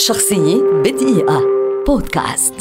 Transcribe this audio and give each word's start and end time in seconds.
شخصية 0.00 0.62
بدقيقة. 0.84 1.42
بودكاست. 1.86 2.54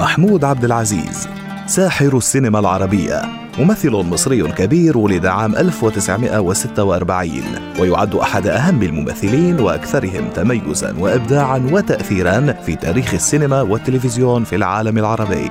محمود 0.00 0.44
عبد 0.44 0.64
العزيز 0.64 1.28
ساحر 1.66 2.16
السينما 2.16 2.58
العربية 2.58 3.22
ممثل 3.58 3.90
مصري 3.90 4.42
كبير 4.42 4.98
ولد 4.98 5.26
عام 5.26 5.56
1946 5.56 7.42
ويعد 7.80 8.14
أحد 8.14 8.46
أهم 8.46 8.82
الممثلين 8.82 9.60
وأكثرهم 9.60 10.28
تميزا 10.34 10.94
وإبداعا 10.98 11.68
وتأثيرا 11.72 12.52
في 12.66 12.76
تاريخ 12.76 13.14
السينما 13.14 13.62
والتلفزيون 13.62 14.44
في 14.44 14.56
العالم 14.56 14.98
العربي. 14.98 15.48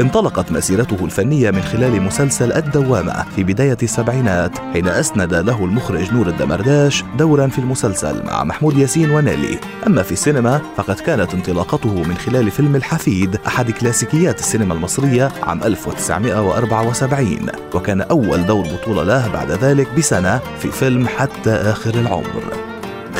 انطلقت 0.00 0.52
مسيرته 0.52 1.04
الفنية 1.04 1.50
من 1.50 1.62
خلال 1.62 2.02
مسلسل 2.02 2.52
الدوامة 2.52 3.24
في 3.36 3.44
بداية 3.44 3.76
السبعينات 3.82 4.58
حين 4.58 4.88
أسند 4.88 5.34
له 5.34 5.64
المخرج 5.64 6.12
نور 6.12 6.28
الدمرداش 6.28 7.04
دورا 7.18 7.46
في 7.46 7.58
المسلسل 7.58 8.24
مع 8.24 8.44
محمود 8.44 8.78
ياسين 8.78 9.10
ونيلي. 9.10 9.58
أما 9.86 10.02
في 10.02 10.12
السينما 10.12 10.60
فقد 10.76 10.94
كانت 10.94 11.34
انطلاقته 11.34 12.02
من 12.02 12.14
خلال 12.14 12.50
فيلم 12.50 12.76
الحفيد 12.76 13.38
أحد 13.46 13.70
كلاسيكيات 13.70 14.38
السينما 14.38 14.74
المصرية 14.74 15.32
عام 15.42 15.62
1974 15.62 17.46
وكان 17.74 18.00
أول 18.00 18.46
دور 18.46 18.66
بطولة 18.66 19.02
له 19.02 19.28
بعد 19.28 19.50
ذلك 19.50 19.94
بسنة 19.94 20.40
في 20.58 20.70
فيلم 20.70 21.08
حتى 21.08 21.50
آخر 21.50 21.94
العمر. 21.94 22.67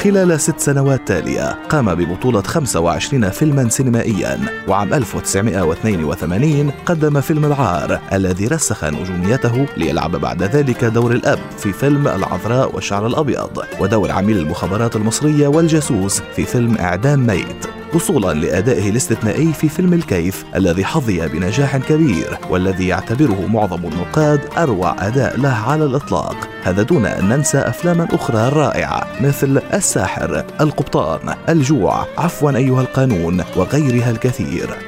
خلال 0.08 0.40
ست 0.40 0.60
سنوات 0.60 1.08
تالية 1.08 1.58
قام 1.68 1.94
ببطولة 1.94 2.42
25 2.42 3.30
فيلما 3.30 3.68
سينمائيا 3.68 4.40
وعام 4.68 4.94
1982 4.94 6.70
قدم 6.86 7.20
فيلم 7.20 7.44
العار 7.44 8.00
الذي 8.12 8.46
رسخ 8.46 8.84
نجوميته 8.84 9.66
ليلعب 9.76 10.10
بعد 10.16 10.42
ذلك 10.42 10.84
دور 10.84 11.12
الأب 11.12 11.38
في 11.58 11.72
فيلم 11.72 12.08
العذراء 12.08 12.74
والشعر 12.74 13.06
الأبيض 13.06 13.64
ودور 13.80 14.10
عميل 14.10 14.38
المخابرات 14.38 14.96
المصرية 14.96 15.48
والجاسوس 15.48 16.20
في 16.20 16.44
فيلم 16.44 16.76
إعدام 16.76 17.26
ميت. 17.26 17.67
وصولا 17.94 18.34
لأدائه 18.34 18.90
الاستثنائي 18.90 19.52
في 19.52 19.68
فيلم 19.68 19.92
الكيف 19.92 20.44
الذي 20.56 20.84
حظي 20.84 21.28
بنجاح 21.28 21.76
كبير 21.76 22.38
والذي 22.50 22.88
يعتبره 22.88 23.46
معظم 23.46 23.84
النقاد 23.84 24.40
أروع 24.58 25.06
أداء 25.06 25.40
له 25.40 25.54
على 25.54 25.84
الإطلاق. 25.84 26.48
هذا 26.62 26.82
دون 26.82 27.06
أن 27.06 27.28
ننسى 27.28 27.58
أفلاما 27.58 28.08
أخرى 28.12 28.48
رائعة 28.48 29.06
مثل 29.20 29.62
الساحر 29.74 30.44
القبطان 30.60 31.34
الجوع 31.48 32.06
عفوا 32.18 32.56
أيها 32.56 32.80
القانون 32.80 33.44
وغيرها 33.56 34.10
الكثير. 34.10 34.87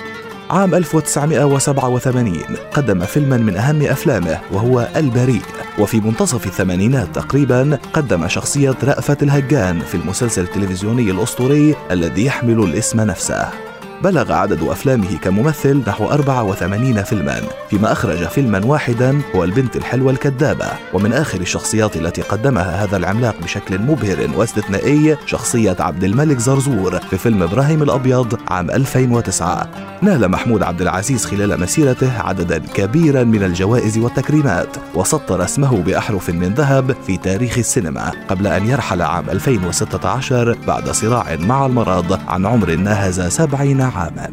عام 0.50 0.74
1987 0.74 2.42
قدم 2.74 3.00
فيلما 3.00 3.36
من 3.36 3.56
أهم 3.56 3.82
أفلامه 3.82 4.40
وهو 4.52 4.88
البريء. 4.96 5.42
وفي 5.78 6.00
منتصف 6.00 6.46
الثمانينات 6.46 7.14
تقريبا 7.14 7.78
قدم 7.92 8.28
شخصية 8.28 8.76
رأفت 8.84 9.22
الهجان 9.22 9.80
في 9.80 9.94
المسلسل 9.94 10.42
التلفزيوني 10.42 11.10
الأسطوري 11.10 11.74
الذي 11.90 12.24
يحمل 12.24 12.64
الاسم 12.64 13.00
نفسه. 13.00 13.69
بلغ 14.02 14.32
عدد 14.32 14.62
أفلامه 14.62 15.16
كممثل 15.22 15.82
نحو 15.86 16.06
84 16.06 17.02
فيلما 17.02 17.40
فيما 17.70 17.92
أخرج 17.92 18.28
فيلما 18.28 18.60
واحدا 18.64 19.20
هو 19.36 19.44
البنت 19.44 19.76
الحلوة 19.76 20.12
الكذابة. 20.12 20.66
ومن 20.94 21.12
آخر 21.12 21.40
الشخصيات 21.40 21.96
التي 21.96 22.22
قدمها 22.22 22.84
هذا 22.84 22.96
العملاق 22.96 23.34
بشكل 23.42 23.78
مبهر 23.78 24.30
واستثنائي 24.36 25.16
شخصية 25.26 25.76
عبد 25.80 26.04
الملك 26.04 26.38
زرزور 26.38 26.98
في 26.98 27.18
فيلم 27.18 27.42
إبراهيم 27.42 27.82
الأبيض 27.82 28.38
عام 28.48 28.70
2009 28.70 29.68
نال 30.02 30.28
محمود 30.28 30.62
عبد 30.62 30.82
العزيز 30.82 31.24
خلال 31.24 31.60
مسيرته 31.60 32.20
عددا 32.20 32.58
كبيرا 32.58 33.24
من 33.24 33.42
الجوائز 33.42 33.98
والتكريمات 33.98 34.76
وسطر 34.94 35.44
اسمه 35.44 35.82
بأحرف 35.82 36.30
من 36.30 36.54
ذهب 36.54 36.96
في 37.06 37.16
تاريخ 37.16 37.58
السينما 37.58 38.12
قبل 38.28 38.46
أن 38.46 38.66
يرحل 38.66 39.02
عام 39.02 39.30
2016 39.30 40.56
بعد 40.66 40.90
صراع 40.90 41.36
مع 41.36 41.66
المرض 41.66 42.20
عن 42.28 42.46
عمر 42.46 42.74
ناهز 42.74 43.20
70 43.20 43.89
عاما 43.96 44.30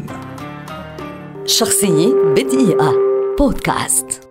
شخصية 1.45 2.13
بدقيقة. 2.13 2.93
بودكاست. 3.37 4.26